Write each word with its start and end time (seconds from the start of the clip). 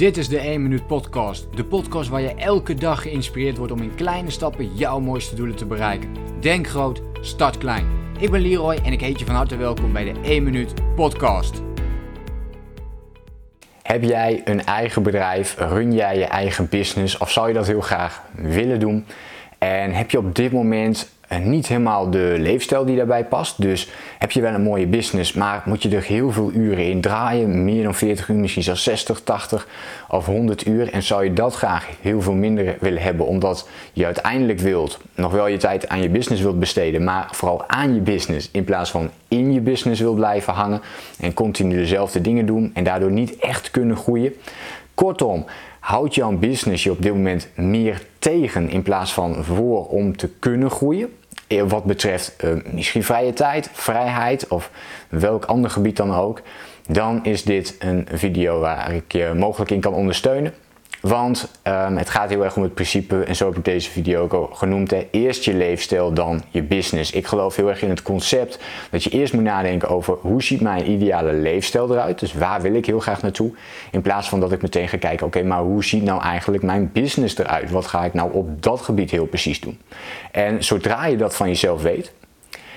Dit 0.00 0.16
is 0.16 0.28
de 0.28 0.38
1 0.38 0.62
Minuut 0.62 0.86
Podcast. 0.86 1.46
De 1.56 1.64
podcast 1.64 2.08
waar 2.08 2.20
je 2.20 2.34
elke 2.34 2.74
dag 2.74 3.02
geïnspireerd 3.02 3.56
wordt 3.56 3.72
om 3.72 3.82
in 3.82 3.94
kleine 3.94 4.30
stappen 4.30 4.74
jouw 4.74 5.00
mooiste 5.00 5.34
doelen 5.34 5.56
te 5.56 5.66
bereiken. 5.66 6.08
Denk 6.40 6.68
groot, 6.68 7.02
start 7.20 7.58
klein. 7.58 7.86
Ik 8.18 8.30
ben 8.30 8.40
Leroy 8.40 8.74
en 8.74 8.92
ik 8.92 9.00
heet 9.00 9.18
je 9.18 9.24
van 9.24 9.34
harte 9.34 9.56
welkom 9.56 9.92
bij 9.92 10.12
de 10.12 10.20
1 10.20 10.42
Minuut 10.42 10.74
Podcast. 10.94 11.62
Heb 13.82 14.02
jij 14.02 14.42
een 14.44 14.64
eigen 14.64 15.02
bedrijf? 15.02 15.56
Run 15.58 15.92
jij 15.92 16.18
je 16.18 16.24
eigen 16.24 16.68
business? 16.68 17.18
Of 17.18 17.30
zou 17.30 17.48
je 17.48 17.54
dat 17.54 17.66
heel 17.66 17.80
graag 17.80 18.22
willen 18.34 18.80
doen? 18.80 19.06
En 19.58 19.92
heb 19.92 20.10
je 20.10 20.18
op 20.18 20.34
dit 20.34 20.52
moment 20.52 21.10
niet 21.38 21.66
helemaal 21.66 22.10
de 22.10 22.36
leefstijl 22.38 22.84
die 22.84 22.96
daarbij 22.96 23.24
past. 23.24 23.62
Dus 23.62 23.88
heb 24.18 24.30
je 24.30 24.40
wel 24.40 24.54
een 24.54 24.62
mooie 24.62 24.86
business, 24.86 25.32
maar 25.32 25.62
moet 25.64 25.82
je 25.82 25.96
er 25.96 26.02
heel 26.02 26.30
veel 26.30 26.52
uren 26.52 26.86
in 26.86 27.00
draaien. 27.00 27.64
Meer 27.64 27.82
dan 27.82 27.94
40 27.94 28.28
uur, 28.28 28.36
misschien 28.36 28.62
zelfs 28.62 28.82
60, 28.82 29.20
80 29.20 29.68
of 30.08 30.26
100 30.26 30.66
uur. 30.66 30.92
En 30.92 31.02
zou 31.02 31.24
je 31.24 31.32
dat 31.32 31.54
graag 31.54 31.88
heel 32.00 32.22
veel 32.22 32.32
minder 32.32 32.76
willen 32.80 33.02
hebben, 33.02 33.26
omdat 33.26 33.68
je 33.92 34.04
uiteindelijk 34.04 34.58
wilt, 34.58 34.98
nog 35.14 35.32
wel 35.32 35.46
je 35.46 35.56
tijd 35.56 35.88
aan 35.88 36.02
je 36.02 36.08
business 36.08 36.42
wilt 36.42 36.58
besteden, 36.58 37.04
maar 37.04 37.28
vooral 37.32 37.68
aan 37.68 37.94
je 37.94 38.00
business 38.00 38.48
in 38.52 38.64
plaats 38.64 38.90
van 38.90 39.10
in 39.28 39.52
je 39.52 39.60
business 39.60 40.00
wilt 40.00 40.16
blijven 40.16 40.52
hangen 40.52 40.80
en 41.20 41.34
continu 41.34 41.76
dezelfde 41.76 42.20
dingen 42.20 42.46
doen 42.46 42.70
en 42.74 42.84
daardoor 42.84 43.10
niet 43.10 43.36
echt 43.36 43.70
kunnen 43.70 43.96
groeien. 43.96 44.34
Kortom, 44.94 45.44
houdt 45.80 46.14
jouw 46.14 46.32
business 46.32 46.82
je 46.84 46.90
op 46.90 47.02
dit 47.02 47.12
moment 47.12 47.48
meer 47.54 48.02
tegen 48.18 48.70
in 48.70 48.82
plaats 48.82 49.12
van 49.12 49.44
voor 49.44 49.86
om 49.86 50.16
te 50.16 50.28
kunnen 50.38 50.70
groeien? 50.70 51.18
Eh, 51.50 51.62
wat 51.68 51.84
betreft 51.84 52.36
uh, 52.44 52.50
misschien 52.72 53.04
vrije 53.04 53.32
tijd, 53.32 53.70
vrijheid 53.72 54.48
of 54.48 54.70
welk 55.08 55.44
ander 55.44 55.70
gebied 55.70 55.96
dan 55.96 56.14
ook, 56.14 56.42
dan 56.88 57.24
is 57.24 57.44
dit 57.44 57.76
een 57.78 58.06
video 58.12 58.60
waar 58.60 58.94
ik 58.94 59.12
je 59.12 59.32
mogelijk 59.36 59.70
in 59.70 59.80
kan 59.80 59.94
ondersteunen. 59.94 60.54
Want 61.00 61.50
um, 61.64 61.96
het 61.96 62.10
gaat 62.10 62.28
heel 62.28 62.44
erg 62.44 62.56
om 62.56 62.62
het 62.62 62.74
principe, 62.74 63.22
en 63.24 63.36
zo 63.36 63.46
heb 63.46 63.56
ik 63.56 63.64
deze 63.64 63.90
video 63.90 64.22
ook 64.22 64.32
al 64.32 64.46
genoemd, 64.46 64.94
eerst 65.10 65.44
je 65.44 65.54
leefstijl, 65.54 66.12
dan 66.12 66.42
je 66.50 66.62
business. 66.62 67.12
Ik 67.12 67.26
geloof 67.26 67.56
heel 67.56 67.68
erg 67.68 67.82
in 67.82 67.90
het 67.90 68.02
concept 68.02 68.58
dat 68.90 69.04
je 69.04 69.10
eerst 69.10 69.32
moet 69.32 69.42
nadenken 69.42 69.88
over 69.88 70.16
hoe 70.20 70.42
ziet 70.42 70.60
mijn 70.60 70.90
ideale 70.90 71.32
leefstijl 71.32 71.92
eruit, 71.92 72.18
dus 72.18 72.32
waar 72.32 72.60
wil 72.60 72.74
ik 72.74 72.86
heel 72.86 73.00
graag 73.00 73.22
naartoe, 73.22 73.52
in 73.90 74.00
plaats 74.00 74.28
van 74.28 74.40
dat 74.40 74.52
ik 74.52 74.62
meteen 74.62 74.88
ga 74.88 74.96
kijken, 74.96 75.26
oké, 75.26 75.42
maar 75.42 75.60
hoe 75.60 75.84
ziet 75.84 76.02
nou 76.02 76.22
eigenlijk 76.22 76.62
mijn 76.62 76.90
business 76.92 77.38
eruit? 77.38 77.70
Wat 77.70 77.86
ga 77.86 78.04
ik 78.04 78.14
nou 78.14 78.32
op 78.32 78.62
dat 78.62 78.80
gebied 78.80 79.10
heel 79.10 79.26
precies 79.26 79.60
doen? 79.60 79.80
En 80.32 80.64
zodra 80.64 81.06
je 81.06 81.16
dat 81.16 81.36
van 81.36 81.48
jezelf 81.48 81.82
weet, 81.82 82.12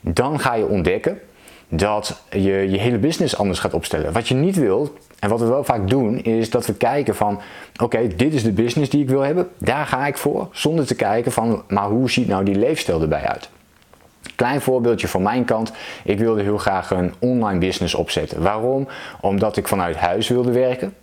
dan 0.00 0.40
ga 0.40 0.54
je 0.54 0.66
ontdekken 0.66 1.20
dat 1.68 2.22
je 2.30 2.70
je 2.70 2.78
hele 2.78 2.98
business 2.98 3.36
anders 3.36 3.58
gaat 3.58 3.74
opstellen. 3.74 4.12
Wat 4.12 4.28
je 4.28 4.34
niet 4.34 4.56
wilt, 4.56 4.90
en 5.18 5.28
wat 5.28 5.40
we 5.40 5.46
wel 5.46 5.64
vaak 5.64 5.88
doen, 5.88 6.22
is 6.22 6.50
dat 6.50 6.66
we 6.66 6.74
kijken 6.74 7.14
van, 7.14 7.40
oké, 7.82 8.06
dit 8.16 8.34
is 8.34 8.42
de 8.42 8.52
business 8.52 8.90
die 8.90 9.02
ik 9.02 9.08
wil 9.08 9.20
hebben, 9.20 9.48
daar 9.58 9.86
ga 9.86 10.06
ik 10.06 10.16
voor, 10.16 10.48
zonder 10.52 10.86
te 10.86 10.94
kijken 10.94 11.32
van, 11.32 11.62
maar 11.68 11.88
hoe 11.88 12.10
ziet 12.10 12.28
nou 12.28 12.44
die 12.44 12.54
leefstijl 12.54 13.02
erbij 13.02 13.22
uit? 13.22 13.48
Klein 14.36 14.60
voorbeeldje 14.60 15.08
van 15.08 15.22
mijn 15.22 15.44
kant. 15.44 15.72
Ik 16.04 16.18
wilde 16.18 16.42
heel 16.42 16.58
graag 16.58 16.90
een 16.90 17.14
online 17.18 17.58
business 17.58 17.94
opzetten. 17.94 18.42
Waarom? 18.42 18.88
Omdat 19.20 19.56
ik 19.56 19.68
vanuit 19.68 19.96
huis 19.96 20.28
wilde 20.28 20.52
werken. 20.52 20.94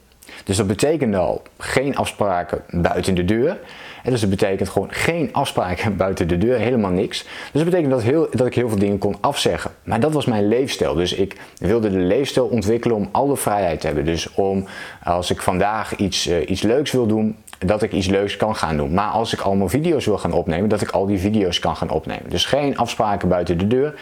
Dus 0.44 0.58
dat 0.58 0.68
betekende 0.68 1.18
al 1.18 1.42
geen 1.58 1.96
afspraken 1.96 2.62
buiten 2.72 3.16
de 3.16 3.26
deur. 3.26 3.60
En 4.04 4.12
dus 4.12 4.22
dat 4.22 4.30
betekent 4.30 4.70
gewoon 4.70 4.92
geen 4.92 5.30
afspraken 5.34 5.96
buiten 6.04 6.28
de 6.28 6.38
deur, 6.38 6.58
helemaal 6.58 6.92
niks. 6.92 7.24
Dus 7.24 7.62
dat 7.62 7.66
betekent 7.66 7.92
dat, 7.92 8.02
heel, 8.02 8.28
dat 8.32 8.48
ik 8.48 8.56
heel 8.56 8.70
veel 8.70 8.80
dingen 8.80 8.98
kon 8.98 9.16
afzeggen. 9.22 9.72
Maar 9.84 10.00
dat 10.00 10.14
was 10.14 10.26
mijn 10.26 10.48
leefstijl. 10.48 10.94
Dus 10.94 11.14
ik 11.14 11.38
wilde 11.58 11.90
de 11.90 11.98
leefstijl 11.98 12.46
ontwikkelen 12.46 12.96
om 12.96 13.10
alle 13.12 13.38
vrijheid 13.38 13.80
te 13.80 13.86
hebben. 13.86 14.06
Dus 14.06 14.34
om 14.34 14.66
als 15.04 15.32
ik 15.32 15.42
vandaag 15.42 15.96
iets, 15.96 16.28
uh, 16.28 16.50
iets 16.50 16.62
leuks 16.62 16.92
wil 16.92 17.08
doen, 17.08 17.38
dat 17.66 17.82
ik 17.82 17.92
iets 17.92 18.08
leuks 18.08 18.38
kan 18.38 18.56
gaan 18.56 18.78
doen. 18.78 18.94
Maar 18.94 19.10
als 19.10 19.34
ik 19.34 19.40
allemaal 19.40 19.70
video's 19.70 20.06
wil 20.06 20.18
gaan 20.18 20.32
opnemen, 20.32 20.70
dat 20.70 20.82
ik 20.82 20.90
al 20.90 21.06
die 21.06 21.20
video's 21.20 21.60
kan 21.60 21.76
gaan 21.76 21.90
opnemen. 21.90 22.30
Dus 22.30 22.46
geen 22.46 22.78
afspraken 22.78 23.30
buiten 23.30 23.58
de 23.58 23.68
deur. 23.68 23.94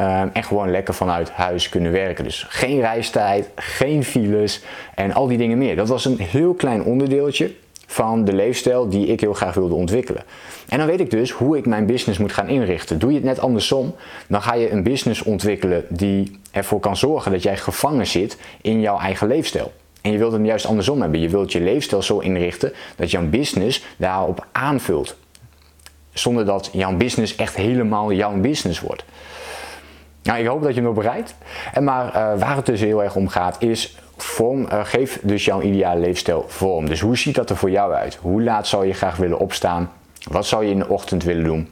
Um, 0.00 0.30
en 0.32 0.44
gewoon 0.44 0.70
lekker 0.70 0.94
vanuit 0.94 1.30
huis 1.30 1.68
kunnen 1.68 1.92
werken. 1.92 2.24
Dus 2.24 2.46
geen 2.48 2.80
reistijd, 2.80 3.50
geen 3.54 4.04
files 4.04 4.62
en 4.94 5.12
al 5.12 5.26
die 5.26 5.38
dingen 5.38 5.58
meer. 5.58 5.76
Dat 5.76 5.88
was 5.88 6.04
een 6.04 6.18
heel 6.18 6.54
klein 6.54 6.84
onderdeeltje 6.84 7.50
van 7.86 8.24
de 8.24 8.32
leefstijl 8.32 8.88
die 8.88 9.06
ik 9.06 9.20
heel 9.20 9.32
graag 9.32 9.54
wilde 9.54 9.74
ontwikkelen. 9.74 10.22
En 10.68 10.78
dan 10.78 10.86
weet 10.86 11.00
ik 11.00 11.10
dus 11.10 11.30
hoe 11.30 11.56
ik 11.56 11.66
mijn 11.66 11.86
business 11.86 12.18
moet 12.18 12.32
gaan 12.32 12.48
inrichten. 12.48 12.98
Doe 12.98 13.10
je 13.10 13.16
het 13.16 13.24
net 13.24 13.40
andersom, 13.40 13.94
dan 14.26 14.42
ga 14.42 14.54
je 14.54 14.70
een 14.70 14.82
business 14.82 15.22
ontwikkelen 15.22 15.84
die 15.88 16.38
ervoor 16.50 16.80
kan 16.80 16.96
zorgen 16.96 17.32
dat 17.32 17.42
jij 17.42 17.56
gevangen 17.56 18.06
zit 18.06 18.36
in 18.60 18.80
jouw 18.80 18.98
eigen 18.98 19.28
leefstijl. 19.28 19.72
En 20.00 20.12
je 20.12 20.18
wilt 20.18 20.32
het 20.32 20.46
juist 20.46 20.66
andersom 20.66 21.00
hebben. 21.00 21.20
Je 21.20 21.28
wilt 21.28 21.52
je 21.52 21.60
leefstijl 21.60 22.02
zo 22.02 22.18
inrichten 22.18 22.72
dat 22.96 23.10
jouw 23.10 23.28
business 23.28 23.84
daarop 23.96 24.46
aanvult. 24.52 25.16
Zonder 26.12 26.44
dat 26.44 26.70
jouw 26.72 26.96
business 26.96 27.36
echt 27.36 27.56
helemaal 27.56 28.12
jouw 28.12 28.40
business 28.40 28.80
wordt. 28.80 29.04
Nou, 30.22 30.38
ik 30.38 30.46
hoop 30.46 30.62
dat 30.62 30.74
je 30.74 30.82
nog 30.82 30.94
bereikt. 30.94 31.34
En 31.72 31.84
maar 31.84 32.06
uh, 32.06 32.12
waar 32.40 32.56
het 32.56 32.66
dus 32.66 32.80
heel 32.80 33.02
erg 33.02 33.16
om 33.16 33.28
gaat 33.28 33.62
is 33.62 33.98
vorm, 34.16 34.60
uh, 34.60 34.84
geef 34.84 35.20
dus 35.22 35.44
jouw 35.44 35.60
ideale 35.60 36.00
leefstijl 36.00 36.44
vorm. 36.48 36.86
Dus 36.86 37.00
hoe 37.00 37.18
ziet 37.18 37.34
dat 37.34 37.50
er 37.50 37.56
voor 37.56 37.70
jou 37.70 37.92
uit? 37.92 38.18
Hoe 38.20 38.42
laat 38.42 38.66
zou 38.66 38.86
je 38.86 38.92
graag 38.92 39.16
willen 39.16 39.38
opstaan? 39.38 39.92
Wat 40.30 40.46
zou 40.46 40.64
je 40.64 40.70
in 40.70 40.78
de 40.78 40.88
ochtend 40.88 41.22
willen 41.24 41.44
doen? 41.44 41.68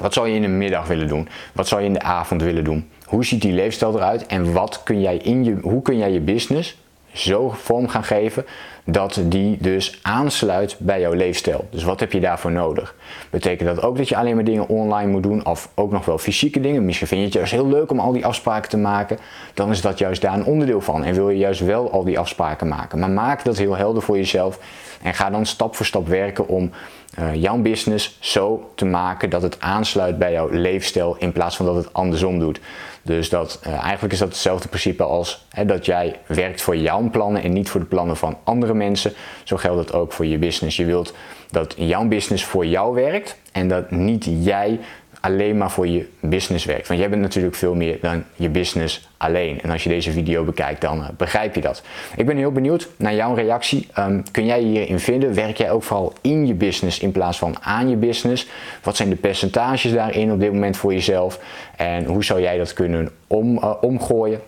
Wat 0.00 0.12
zou 0.12 0.28
je 0.28 0.34
in 0.34 0.42
de 0.42 0.48
middag 0.48 0.86
willen 0.86 1.08
doen? 1.08 1.28
Wat 1.52 1.68
zou 1.68 1.80
je 1.80 1.86
in 1.86 1.92
de 1.92 2.02
avond 2.02 2.42
willen 2.42 2.64
doen? 2.64 2.90
Hoe 3.04 3.24
ziet 3.24 3.42
die 3.42 3.52
leefstijl 3.52 3.94
eruit? 3.96 4.26
En 4.26 4.52
wat 4.52 4.82
kun 4.82 5.00
jij 5.00 5.16
in 5.16 5.44
je, 5.44 5.56
hoe 5.62 5.82
kun 5.82 5.98
jij 5.98 6.12
je 6.12 6.20
business 6.20 6.78
zo 7.16 7.50
vorm 7.50 7.88
gaan 7.88 8.04
geven 8.04 8.46
dat 8.88 9.20
die 9.24 9.56
dus 9.60 9.98
aansluit 10.02 10.76
bij 10.78 11.00
jouw 11.00 11.12
leefstijl. 11.12 11.66
Dus 11.70 11.82
wat 11.84 12.00
heb 12.00 12.12
je 12.12 12.20
daarvoor 12.20 12.52
nodig? 12.52 12.94
Betekent 13.30 13.68
dat 13.68 13.84
ook 13.84 13.96
dat 13.96 14.08
je 14.08 14.16
alleen 14.16 14.34
maar 14.34 14.44
dingen 14.44 14.68
online 14.68 15.10
moet 15.10 15.22
doen 15.22 15.46
of 15.46 15.70
ook 15.74 15.90
nog 15.90 16.04
wel 16.04 16.18
fysieke 16.18 16.60
dingen? 16.60 16.84
Misschien 16.84 17.06
vind 17.06 17.20
je 17.20 17.26
het 17.26 17.36
juist 17.36 17.52
heel 17.52 17.68
leuk 17.68 17.90
om 17.90 18.00
al 18.00 18.12
die 18.12 18.26
afspraken 18.26 18.70
te 18.70 18.76
maken. 18.76 19.18
Dan 19.54 19.70
is 19.70 19.80
dat 19.80 19.98
juist 19.98 20.22
daar 20.22 20.34
een 20.34 20.44
onderdeel 20.44 20.80
van 20.80 21.04
en 21.04 21.14
wil 21.14 21.30
je 21.30 21.38
juist 21.38 21.60
wel 21.60 21.90
al 21.90 22.04
die 22.04 22.18
afspraken 22.18 22.68
maken. 22.68 22.98
Maar 22.98 23.10
maak 23.10 23.44
dat 23.44 23.56
heel 23.56 23.76
helder 23.76 24.02
voor 24.02 24.16
jezelf 24.16 24.58
en 25.02 25.14
ga 25.14 25.30
dan 25.30 25.46
stap 25.46 25.76
voor 25.76 25.86
stap 25.86 26.08
werken 26.08 26.48
om 26.48 26.70
uh, 27.18 27.34
jouw 27.34 27.56
business 27.58 28.16
zo 28.20 28.70
te 28.74 28.84
maken 28.84 29.30
dat 29.30 29.42
het 29.42 29.60
aansluit 29.60 30.18
bij 30.18 30.32
jouw 30.32 30.48
leefstijl 30.50 31.16
in 31.18 31.32
plaats 31.32 31.56
van 31.56 31.66
dat 31.66 31.74
het 31.74 31.92
andersom 31.92 32.38
doet. 32.38 32.60
Dus 33.02 33.28
dat, 33.28 33.60
uh, 33.66 33.72
eigenlijk 33.82 34.12
is 34.12 34.18
dat 34.18 34.28
hetzelfde 34.28 34.68
principe 34.68 35.02
als 35.02 35.46
hè, 35.50 35.64
dat 35.64 35.86
jij 35.86 36.20
werkt 36.26 36.62
voor 36.62 36.76
jouw 36.76 37.10
plannen 37.10 37.42
en 37.42 37.52
niet 37.52 37.70
voor 37.70 37.80
de 37.80 37.86
plannen 37.86 38.16
van 38.16 38.38
andere 38.44 38.74
mensen. 38.76 39.12
Zo 39.44 39.56
geldt 39.56 39.80
het 39.80 39.92
ook 39.92 40.12
voor 40.12 40.26
je 40.26 40.38
business. 40.38 40.76
Je 40.76 40.84
wilt 40.84 41.14
dat 41.50 41.74
jouw 41.76 42.04
business 42.04 42.44
voor 42.44 42.66
jou 42.66 42.94
werkt 42.94 43.36
en 43.52 43.68
dat 43.68 43.90
niet 43.90 44.26
jij 44.40 44.78
alleen 45.26 45.56
maar 45.56 45.70
voor 45.70 45.86
je 45.86 46.06
business 46.20 46.64
werkt. 46.64 46.88
Want 46.88 47.00
jij 47.00 47.08
bent 47.08 47.22
natuurlijk 47.22 47.54
veel 47.54 47.74
meer 47.74 47.98
dan 48.00 48.24
je 48.34 48.48
business 48.48 49.08
alleen. 49.16 49.60
En 49.62 49.70
als 49.70 49.82
je 49.82 49.88
deze 49.88 50.12
video 50.12 50.44
bekijkt, 50.44 50.80
dan 50.80 50.98
uh, 50.98 51.08
begrijp 51.16 51.54
je 51.54 51.60
dat. 51.60 51.82
Ik 52.16 52.26
ben 52.26 52.36
heel 52.36 52.52
benieuwd 52.52 52.88
naar 52.96 53.14
jouw 53.14 53.34
reactie. 53.34 53.88
Um, 53.98 54.22
kun 54.30 54.46
jij 54.46 54.60
hierin 54.60 55.00
vinden? 55.00 55.34
Werk 55.34 55.56
jij 55.56 55.70
ook 55.70 55.82
vooral 55.82 56.12
in 56.20 56.46
je 56.46 56.54
business 56.54 56.98
in 56.98 57.12
plaats 57.12 57.38
van 57.38 57.56
aan 57.60 57.88
je 57.88 57.96
business? 57.96 58.46
Wat 58.82 58.96
zijn 58.96 59.08
de 59.08 59.16
percentages 59.16 59.92
daarin 59.92 60.32
op 60.32 60.40
dit 60.40 60.52
moment 60.52 60.76
voor 60.76 60.92
jezelf? 60.92 61.40
En 61.76 62.04
hoe 62.04 62.24
zou 62.24 62.40
jij 62.40 62.58
dat 62.58 62.72
kunnen 62.72 63.10
om, 63.26 63.56
uh, 63.56 63.72
omgooien? 63.80 64.40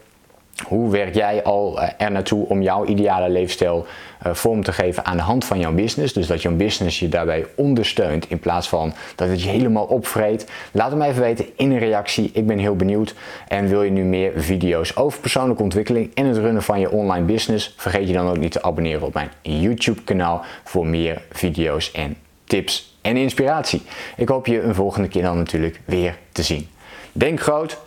Hoe 0.66 0.90
werk 0.90 1.14
jij 1.14 1.42
al 1.42 1.80
eh, 1.80 1.88
er 1.98 2.10
naartoe 2.10 2.48
om 2.48 2.62
jouw 2.62 2.84
ideale 2.84 3.30
leefstijl 3.30 3.86
uh, 4.26 4.34
vorm 4.34 4.62
te 4.62 4.72
geven 4.72 5.04
aan 5.04 5.16
de 5.16 5.22
hand 5.22 5.44
van 5.44 5.58
jouw 5.58 5.72
business? 5.72 6.12
Dus 6.12 6.26
dat 6.26 6.42
jouw 6.42 6.56
business 6.56 6.98
je 6.98 7.08
daarbij 7.08 7.46
ondersteunt 7.54 8.30
in 8.30 8.38
plaats 8.38 8.68
van 8.68 8.92
dat 9.14 9.28
het 9.28 9.42
je 9.42 9.48
helemaal 9.48 9.84
opvreet. 9.84 10.50
Laat 10.72 10.90
het 10.90 10.98
me 10.98 11.06
even 11.06 11.22
weten 11.22 11.46
in 11.56 11.70
een 11.70 11.78
reactie. 11.78 12.30
Ik 12.32 12.46
ben 12.46 12.58
heel 12.58 12.76
benieuwd. 12.76 13.14
En 13.48 13.68
wil 13.68 13.82
je 13.82 13.90
nu 13.90 14.02
meer 14.02 14.32
video's 14.36 14.96
over 14.96 15.20
persoonlijke 15.20 15.62
ontwikkeling 15.62 16.10
en 16.14 16.26
het 16.26 16.36
runnen 16.36 16.62
van 16.62 16.80
je 16.80 16.90
online 16.90 17.26
business? 17.26 17.74
Vergeet 17.76 18.08
je 18.08 18.14
dan 18.14 18.28
ook 18.28 18.38
niet 18.38 18.52
te 18.52 18.62
abonneren 18.62 19.06
op 19.06 19.14
mijn 19.14 19.30
YouTube 19.42 20.02
kanaal 20.02 20.44
voor 20.64 20.86
meer 20.86 21.22
video's 21.30 21.90
en 21.90 22.16
tips 22.44 22.96
en 23.00 23.16
inspiratie. 23.16 23.82
Ik 24.16 24.28
hoop 24.28 24.46
je 24.46 24.62
een 24.62 24.74
volgende 24.74 25.08
keer 25.08 25.22
dan 25.22 25.36
natuurlijk 25.36 25.80
weer 25.84 26.18
te 26.32 26.42
zien. 26.42 26.68
Denk 27.12 27.40
groot, 27.40 27.78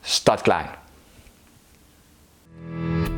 start 0.00 0.40
klein. 0.40 0.79